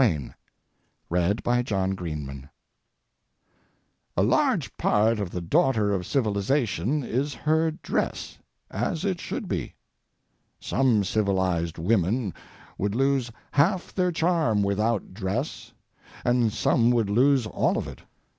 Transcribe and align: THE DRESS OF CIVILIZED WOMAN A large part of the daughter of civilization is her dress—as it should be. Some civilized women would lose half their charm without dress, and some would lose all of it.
THE 0.01 0.33
DRESS 1.11 1.31
OF 1.45 1.67
CIVILIZED 1.67 2.01
WOMAN 2.09 2.49
A 4.17 4.23
large 4.23 4.75
part 4.75 5.19
of 5.19 5.29
the 5.29 5.41
daughter 5.41 5.93
of 5.93 6.07
civilization 6.07 7.03
is 7.03 7.35
her 7.35 7.69
dress—as 7.69 9.05
it 9.05 9.21
should 9.21 9.47
be. 9.47 9.75
Some 10.59 11.03
civilized 11.03 11.77
women 11.77 12.33
would 12.79 12.95
lose 12.95 13.29
half 13.51 13.93
their 13.93 14.11
charm 14.11 14.63
without 14.63 15.13
dress, 15.13 15.71
and 16.25 16.51
some 16.51 16.89
would 16.89 17.11
lose 17.11 17.45
all 17.45 17.77
of 17.77 17.87
it. 17.87 18.01